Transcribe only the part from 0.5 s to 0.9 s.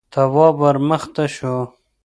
ور